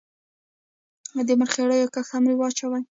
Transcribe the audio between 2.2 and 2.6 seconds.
رواج